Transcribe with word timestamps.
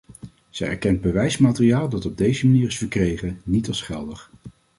Zij 0.49 0.69
erkent 0.69 1.01
bewijsmateriaal 1.01 1.89
dat 1.89 2.05
op 2.05 2.17
deze 2.17 2.45
manier 2.47 2.67
is 2.67 2.77
verkregen, 2.77 3.41
niet 3.43 3.67
als 3.67 3.81
geldig. 3.81 4.31